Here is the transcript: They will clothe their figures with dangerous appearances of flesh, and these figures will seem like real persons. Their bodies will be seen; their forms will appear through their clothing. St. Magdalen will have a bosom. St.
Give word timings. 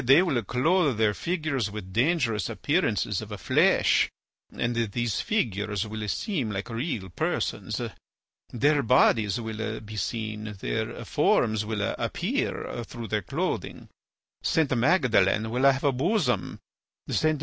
They 0.03 0.23
will 0.23 0.41
clothe 0.41 0.97
their 0.97 1.13
figures 1.13 1.69
with 1.69 1.93
dangerous 1.93 2.49
appearances 2.49 3.21
of 3.21 3.39
flesh, 3.39 4.09
and 4.51 4.75
these 4.75 5.21
figures 5.21 5.85
will 5.85 6.07
seem 6.07 6.49
like 6.49 6.71
real 6.71 7.09
persons. 7.09 7.79
Their 8.51 8.81
bodies 8.81 9.39
will 9.39 9.79
be 9.79 9.97
seen; 9.97 10.55
their 10.59 11.05
forms 11.05 11.65
will 11.67 11.83
appear 11.99 12.83
through 12.83 13.09
their 13.09 13.21
clothing. 13.21 13.89
St. 14.41 14.75
Magdalen 14.75 15.51
will 15.51 15.71
have 15.71 15.83
a 15.83 15.91
bosom. 15.91 16.57
St. 17.07 17.39